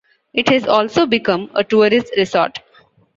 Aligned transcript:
It 0.33 0.49
has 0.49 0.65
also 0.65 1.05
become 1.05 1.51
a 1.53 1.63
tourist 1.63 2.11
resort. 2.17 2.59